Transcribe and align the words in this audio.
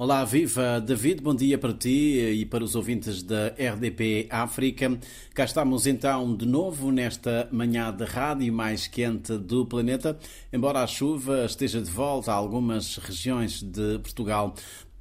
Olá, 0.00 0.24
viva 0.24 0.80
David, 0.80 1.20
bom 1.20 1.34
dia 1.34 1.58
para 1.58 1.72
ti 1.72 2.20
e 2.20 2.46
para 2.46 2.62
os 2.62 2.76
ouvintes 2.76 3.20
da 3.20 3.48
RDP 3.48 4.28
África. 4.30 4.96
Cá 5.34 5.44
estamos 5.44 5.88
então 5.88 6.36
de 6.36 6.46
novo 6.46 6.92
nesta 6.92 7.48
manhã 7.50 7.92
de 7.92 8.04
rádio 8.04 8.52
mais 8.52 8.86
quente 8.86 9.36
do 9.36 9.66
planeta, 9.66 10.16
embora 10.52 10.84
a 10.84 10.86
chuva 10.86 11.46
esteja 11.46 11.82
de 11.82 11.90
volta 11.90 12.30
a 12.30 12.36
algumas 12.36 12.96
regiões 12.98 13.60
de 13.60 13.98
Portugal. 13.98 14.54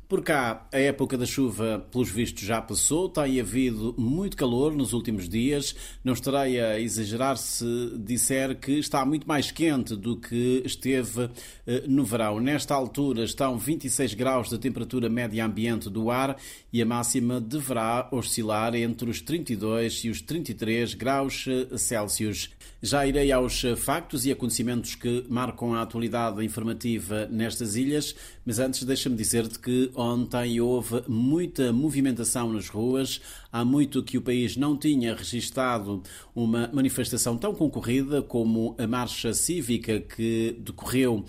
Por 0.08 0.24
cá, 0.24 0.66
a 0.72 0.80
época 0.80 1.18
da 1.18 1.26
chuva, 1.26 1.86
pelos 1.92 2.10
vistos, 2.10 2.42
já 2.44 2.62
passou. 2.62 3.10
Tem 3.10 3.42
havido 3.42 3.94
muito 3.98 4.38
calor 4.38 4.74
nos 4.74 4.94
últimos 4.94 5.28
dias. 5.28 5.76
Não 6.02 6.14
estarei 6.14 6.62
a 6.62 6.80
exagerar 6.80 7.36
se 7.36 7.92
disser 7.98 8.58
que 8.58 8.80
está 8.80 9.06
muito 9.06 9.28
mais 9.28 9.52
quente 9.52 9.98
do 9.98 10.16
que 10.16 10.62
esteve 10.64 11.30
eh, 11.66 11.84
no 11.90 12.06
verão. 12.06 12.40
Nesta 12.40 12.74
altura 12.74 13.26
estão 13.26 13.58
26 13.58 14.14
graus 14.14 14.48
de 14.48 14.58
temperatura 14.58 15.10
média 15.10 15.46
ambiente 15.46 15.90
do 15.90 16.10
ar 16.10 16.38
e 16.72 16.82
a 16.82 16.86
máxima 16.86 17.42
deverá 17.42 18.08
oscilar 18.10 18.76
entre 18.76 19.10
os 19.10 19.20
32 19.20 20.06
e 20.06 20.10
os 20.10 20.22
33 20.22 20.94
graus 20.94 21.46
eh, 21.50 21.78
Celsius. 21.78 22.50
Já 22.82 23.08
irei 23.08 23.32
aos 23.32 23.64
eh, 23.64 23.76
factos 23.76 24.26
e 24.26 24.32
acontecimentos 24.32 24.94
que 24.94 25.26
marcam 25.28 25.74
a 25.74 25.82
atualidade 25.82 26.46
informativa 26.46 27.28
nestas 27.30 27.76
ilhas, 27.76 28.16
mas 28.46 28.60
antes 28.60 28.84
deixa-me 28.84 29.16
dizer-te 29.16 29.58
que 29.58 29.92
ontem 29.98 30.62
houve 30.62 31.04
muita 31.08 31.74
movimentação 31.74 32.54
nas 32.54 32.70
ruas. 32.70 33.20
Há 33.52 33.66
muito 33.66 34.04
que 34.04 34.18
o 34.18 34.22
país 34.22 34.56
não 34.56 34.78
tinha 34.78 35.16
registado 35.16 36.04
uma 36.36 36.70
manifestação 36.72 37.38
tão 37.38 37.54
concorrida 37.54 38.22
como 38.22 38.76
a 38.78 38.86
marcha 38.86 39.34
cívica 39.34 40.00
que 40.00 40.56
decorreu 40.60 41.26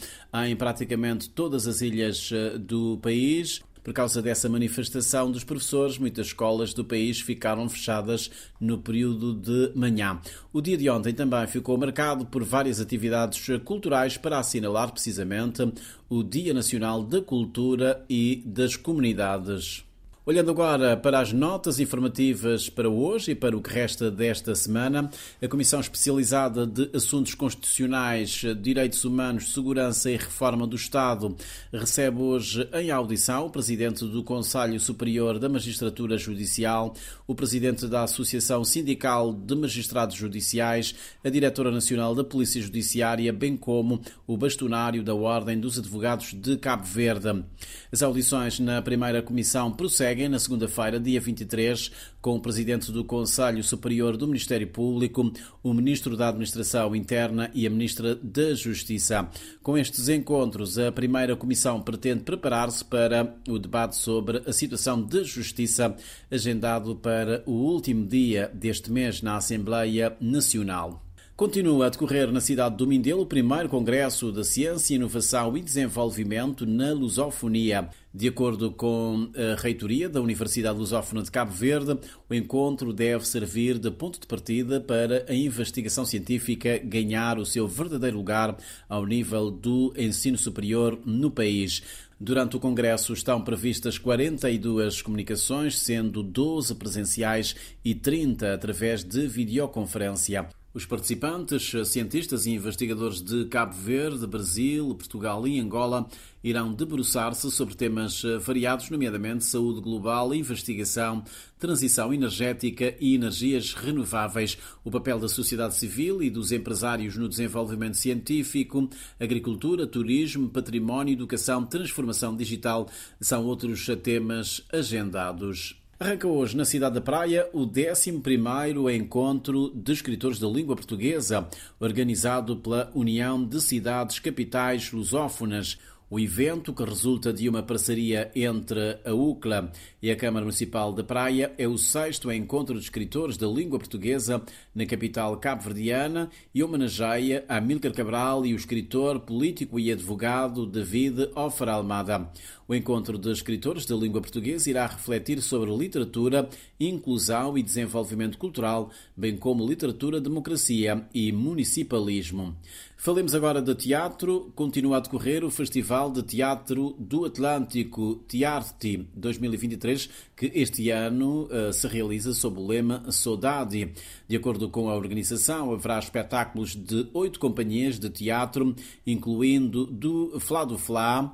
em 0.46 0.54
praticamente 0.54 1.30
todas 1.30 1.66
as 1.66 1.80
ilhas 1.80 2.30
eh, 2.32 2.58
do 2.58 2.98
país. 2.98 3.62
Por 3.88 3.94
causa 3.94 4.20
dessa 4.20 4.50
manifestação 4.50 5.32
dos 5.32 5.44
professores, 5.44 5.96
muitas 5.96 6.26
escolas 6.26 6.74
do 6.74 6.84
país 6.84 7.22
ficaram 7.22 7.66
fechadas 7.70 8.30
no 8.60 8.76
período 8.76 9.32
de 9.32 9.72
manhã. 9.74 10.20
O 10.52 10.60
dia 10.60 10.76
de 10.76 10.90
ontem 10.90 11.14
também 11.14 11.46
ficou 11.46 11.78
marcado 11.78 12.26
por 12.26 12.44
várias 12.44 12.82
atividades 12.82 13.46
culturais 13.64 14.18
para 14.18 14.38
assinalar 14.38 14.92
precisamente 14.92 15.72
o 16.06 16.22
Dia 16.22 16.52
Nacional 16.52 17.02
da 17.02 17.22
Cultura 17.22 18.04
e 18.10 18.42
das 18.44 18.76
Comunidades. 18.76 19.87
Olhando 20.28 20.50
agora 20.50 20.94
para 20.94 21.20
as 21.20 21.32
notas 21.32 21.80
informativas 21.80 22.68
para 22.68 22.86
hoje 22.86 23.30
e 23.30 23.34
para 23.34 23.56
o 23.56 23.62
que 23.62 23.72
resta 23.72 24.10
desta 24.10 24.54
semana, 24.54 25.08
a 25.40 25.48
Comissão 25.48 25.80
Especializada 25.80 26.66
de 26.66 26.90
Assuntos 26.94 27.34
Constitucionais, 27.34 28.42
Direitos 28.60 29.06
Humanos, 29.06 29.54
Segurança 29.54 30.10
e 30.10 30.18
Reforma 30.18 30.66
do 30.66 30.76
Estado 30.76 31.34
recebe 31.72 32.20
hoje 32.20 32.68
em 32.74 32.90
audição 32.90 33.46
o 33.46 33.50
Presidente 33.50 34.04
do 34.04 34.22
Conselho 34.22 34.78
Superior 34.78 35.38
da 35.38 35.48
Magistratura 35.48 36.18
Judicial, 36.18 36.92
o 37.26 37.34
Presidente 37.34 37.86
da 37.86 38.02
Associação 38.02 38.62
Sindical 38.64 39.32
de 39.32 39.54
Magistrados 39.54 40.14
Judiciais, 40.14 40.94
a 41.24 41.30
Diretora 41.30 41.70
Nacional 41.70 42.14
da 42.14 42.22
Polícia 42.22 42.60
Judiciária, 42.60 43.32
bem 43.32 43.56
como 43.56 44.02
o 44.26 44.36
Bastonário 44.36 45.02
da 45.02 45.14
Ordem 45.14 45.58
dos 45.58 45.78
Advogados 45.78 46.34
de 46.34 46.58
Cabo 46.58 46.84
Verde. 46.84 47.42
As 47.90 48.02
audições 48.02 48.60
na 48.60 48.82
primeira 48.82 49.22
comissão 49.22 49.72
prosseguem 49.72 50.17
na 50.26 50.38
segunda-feira, 50.38 50.98
dia 50.98 51.20
23, 51.20 51.92
com 52.22 52.34
o 52.34 52.40
presidente 52.40 52.90
do 52.90 53.04
Conselho 53.04 53.62
Superior 53.62 54.16
do 54.16 54.26
Ministério 54.26 54.66
Público, 54.66 55.30
o 55.62 55.74
ministro 55.74 56.16
da 56.16 56.30
Administração 56.30 56.96
Interna 56.96 57.50
e 57.52 57.66
a 57.66 57.70
ministra 57.70 58.14
da 58.14 58.54
Justiça. 58.54 59.28
Com 59.62 59.76
estes 59.76 60.08
encontros, 60.08 60.78
a 60.78 60.90
primeira 60.90 61.36
comissão 61.36 61.82
pretende 61.82 62.24
preparar-se 62.24 62.82
para 62.82 63.36
o 63.46 63.58
debate 63.58 63.96
sobre 63.96 64.42
a 64.46 64.52
situação 64.54 65.02
de 65.02 65.24
justiça, 65.24 65.94
agendado 66.30 66.96
para 66.96 67.42
o 67.44 67.52
último 67.52 68.06
dia 68.06 68.50
deste 68.54 68.90
mês 68.90 69.20
na 69.20 69.36
Assembleia 69.36 70.16
Nacional. 70.18 71.04
Continua 71.38 71.86
a 71.86 71.88
decorrer 71.88 72.32
na 72.32 72.40
cidade 72.40 72.74
do 72.74 72.84
Mindelo 72.84 73.22
o 73.22 73.26
primeiro 73.26 73.68
Congresso 73.68 74.32
de 74.32 74.42
Ciência, 74.44 74.96
Inovação 74.96 75.56
e 75.56 75.62
Desenvolvimento 75.62 76.66
na 76.66 76.92
Lusofonia. 76.92 77.90
De 78.18 78.26
acordo 78.26 78.72
com 78.72 79.30
a 79.32 79.60
reitoria 79.62 80.08
da 80.08 80.20
Universidade 80.20 80.76
Lusófona 80.76 81.22
de 81.22 81.30
Cabo 81.30 81.52
Verde, 81.52 81.96
o 82.28 82.34
encontro 82.34 82.92
deve 82.92 83.24
servir 83.24 83.78
de 83.78 83.92
ponto 83.92 84.18
de 84.18 84.26
partida 84.26 84.80
para 84.80 85.24
a 85.28 85.32
investigação 85.32 86.04
científica 86.04 86.78
ganhar 86.78 87.38
o 87.38 87.46
seu 87.46 87.68
verdadeiro 87.68 88.16
lugar 88.16 88.58
ao 88.88 89.06
nível 89.06 89.52
do 89.52 89.94
ensino 89.96 90.36
superior 90.36 90.98
no 91.06 91.30
país. 91.30 91.80
Durante 92.18 92.56
o 92.56 92.60
Congresso 92.60 93.12
estão 93.12 93.40
previstas 93.40 93.98
42 93.98 95.00
comunicações, 95.00 95.78
sendo 95.78 96.20
12 96.20 96.74
presenciais 96.74 97.54
e 97.84 97.94
30 97.94 98.52
através 98.52 99.04
de 99.04 99.28
videoconferência. 99.28 100.48
Os 100.74 100.84
participantes, 100.84 101.72
cientistas 101.88 102.44
e 102.44 102.50
investigadores 102.50 103.22
de 103.22 103.46
Cabo 103.46 103.74
Verde, 103.74 104.26
Brasil, 104.26 104.94
Portugal 104.94 105.48
e 105.48 105.58
Angola, 105.58 106.06
irão 106.44 106.74
debruçar-se 106.74 107.50
sobre 107.50 107.74
temas 107.74 108.22
variados, 108.40 108.90
nomeadamente 108.90 109.46
saúde 109.46 109.80
global, 109.80 110.34
investigação, 110.34 111.24
transição 111.58 112.12
energética 112.12 112.94
e 113.00 113.14
energias 113.14 113.72
renováveis, 113.72 114.58
o 114.84 114.90
papel 114.90 115.18
da 115.18 115.26
sociedade 115.26 115.74
civil 115.74 116.22
e 116.22 116.28
dos 116.28 116.52
empresários 116.52 117.16
no 117.16 117.30
desenvolvimento 117.30 117.96
científico, 117.96 118.90
agricultura, 119.18 119.86
turismo, 119.86 120.50
património, 120.50 121.14
educação, 121.14 121.64
transformação 121.64 122.36
digital 122.36 122.90
são 123.18 123.46
outros 123.46 123.86
temas 124.02 124.62
agendados. 124.70 125.80
Arranca 126.00 126.28
hoje 126.28 126.56
na 126.56 126.64
cidade 126.64 126.94
da 126.94 127.00
Praia 127.00 127.48
o 127.52 127.66
11º 127.66 128.94
Encontro 128.94 129.72
de 129.74 129.92
Escritores 129.92 130.38
da 130.38 130.46
Língua 130.46 130.76
Portuguesa, 130.76 131.48
organizado 131.80 132.56
pela 132.56 132.88
União 132.94 133.44
de 133.44 133.60
Cidades 133.60 134.20
Capitais 134.20 134.92
Lusófonas. 134.92 135.76
O 136.10 136.18
evento, 136.18 136.72
que 136.72 136.82
resulta 136.82 137.34
de 137.34 137.46
uma 137.50 137.62
parceria 137.62 138.30
entre 138.34 138.98
a 139.04 139.12
UCLA 139.12 139.70
e 140.00 140.10
a 140.10 140.16
Câmara 140.16 140.42
Municipal 140.42 140.90
de 140.90 141.02
Praia, 141.02 141.52
é 141.58 141.68
o 141.68 141.76
sexto 141.76 142.32
encontro 142.32 142.78
de 142.78 142.80
escritores 142.80 143.36
da 143.36 143.46
língua 143.46 143.78
portuguesa 143.78 144.40
na 144.74 144.86
capital 144.86 145.36
cabo-verdiana 145.36 146.30
e 146.54 146.62
homenageia 146.62 147.44
Amílcar 147.46 147.92
Cabral 147.92 148.46
e 148.46 148.54
o 148.54 148.56
escritor, 148.56 149.20
político 149.20 149.78
e 149.78 149.92
advogado 149.92 150.64
David 150.64 151.28
Offer 151.34 151.68
Almada. 151.68 152.30
O 152.66 152.74
encontro 152.74 153.18
de 153.18 153.30
escritores 153.30 153.84
da 153.84 153.94
língua 153.94 154.20
portuguesa 154.20 154.68
irá 154.68 154.86
refletir 154.86 155.42
sobre 155.42 155.70
literatura, 155.74 156.48
inclusão 156.78 157.56
e 157.56 157.62
desenvolvimento 157.62 158.38
cultural, 158.38 158.90
bem 159.16 159.36
como 159.36 159.66
literatura, 159.66 160.20
democracia 160.20 161.06
e 161.14 161.32
municipalismo. 161.32 162.56
Falemos 163.00 163.34
agora 163.34 163.62
de 163.62 163.74
teatro. 163.74 164.52
Continua 164.54 164.96
a 164.96 165.00
decorrer 165.00 165.44
o 165.44 165.50
Festival 165.50 165.97
de 166.06 166.22
Teatro 166.22 166.94
do 166.96 167.24
Atlântico 167.24 168.22
Tiarte 168.28 169.08
2023, 169.16 170.08
que 170.36 170.52
este 170.54 170.90
ano 170.90 171.48
uh, 171.50 171.72
se 171.72 171.88
realiza 171.88 172.32
sob 172.32 172.60
o 172.60 172.66
lema 172.66 173.10
Saudade. 173.10 173.92
De 174.28 174.36
acordo 174.36 174.70
com 174.70 174.88
a 174.88 174.94
organização, 174.94 175.72
haverá 175.72 175.98
espetáculos 175.98 176.76
de 176.76 177.08
oito 177.12 177.40
companhias 177.40 177.98
de 177.98 178.08
teatro, 178.08 178.76
incluindo 179.04 179.86
do 179.86 180.38
Flá 180.38 180.64
do 180.64 180.78
Flá, 180.78 181.32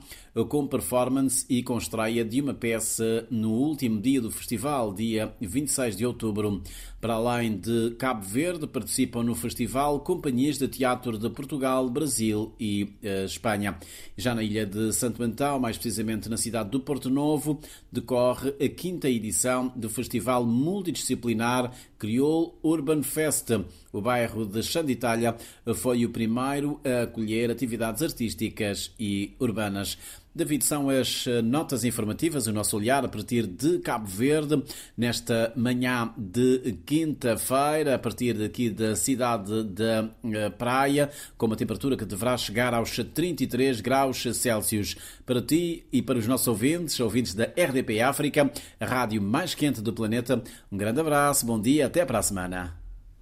com 0.49 0.67
performance 0.67 1.47
e 1.49 1.63
com 1.63 1.79
estreia 1.79 2.25
de 2.25 2.41
uma 2.41 2.55
peça 2.55 3.27
no 3.31 3.53
último 3.53 4.01
dia 4.01 4.21
do 4.21 4.33
festival, 4.33 4.93
dia 4.93 5.33
26 5.41 5.97
de 5.97 6.05
outubro. 6.05 6.63
Para 7.01 7.15
além 7.15 7.59
de 7.59 7.91
Cabo 7.99 8.25
Verde, 8.25 8.67
participam 8.67 9.23
no 9.23 9.35
festival 9.35 10.01
companhias 10.01 10.57
de 10.57 10.67
teatro 10.67 11.19
de 11.19 11.29
Portugal, 11.29 11.89
Brasil 11.91 12.55
e 12.59 12.95
uh, 13.03 13.27
Espanha. 13.27 13.79
Já 14.17 14.35
na 14.35 14.43
ilha 14.43 14.54
de 14.63 14.93
Santo 14.93 15.23
Antão, 15.23 15.59
mais 15.59 15.77
precisamente 15.77 16.29
na 16.29 16.37
cidade 16.37 16.71
do 16.71 16.79
Porto 16.79 17.11
Novo, 17.11 17.59
decorre 17.91 18.55
a 18.61 18.69
quinta 18.69 19.09
edição 19.09 19.73
do 19.75 19.91
festival 19.91 20.47
multidisciplinar 20.47 21.73
Criol 21.99 22.57
Urban 22.63 23.03
Fest. 23.03 23.49
O 23.95 24.01
bairro 24.01 24.45
de 24.45 24.61
Xanditalha 24.61 25.37
foi 25.73 26.05
o 26.05 26.11
primeiro 26.11 26.81
a 26.85 27.05
acolher 27.05 27.49
atividades 27.49 28.03
artísticas 28.03 28.93
e 28.99 29.37
urbanas. 29.39 29.97
David, 30.35 30.65
são 30.65 30.91
as 30.91 31.27
notas 31.45 31.85
informativas, 31.85 32.49
o 32.49 32.53
nosso 32.53 32.77
olhar 32.77 33.05
a 33.05 33.09
partir 33.09 33.47
de 33.47 33.79
Cabo 33.79 34.09
Verde, 34.09 34.61
nesta 34.99 35.53
manhã 35.55 36.13
de 36.19 36.77
quinta-feira, 36.85 37.95
a 37.95 37.99
partir 38.01 38.35
daqui 38.35 38.69
da 38.69 38.97
cidade 38.97 39.63
da 39.63 40.11
eh, 40.25 40.51
Praia, 40.51 41.09
com 41.39 41.47
uma 41.47 41.55
temperatura 41.55 41.97
que 41.97 42.05
deverá 42.05 42.37
chegar 42.37 42.75
aos 42.75 42.97
33 42.97 43.81
graus 43.81 44.25
Celsius. 44.37 44.97
Para 45.25 45.41
ti 45.41 45.87
e 45.93 46.03
para 46.03 46.19
os 46.19 46.27
nossos 46.27 46.49
ouvintes, 46.49 46.99
ouvintes 46.99 47.33
da 47.33 47.45
RDP 47.45 48.01
África, 48.01 48.51
a 48.81 48.87
rádio 48.87 49.23
mais 49.23 49.55
quente 49.55 49.81
do 49.81 49.93
planeta, 49.93 50.43
um 50.73 50.77
grande 50.77 50.99
abraço, 50.99 51.47
bom 51.47 51.61
dia, 51.61 51.87
até 51.87 52.05
para 52.05 52.19
a 52.19 52.23
semana. 52.23 52.84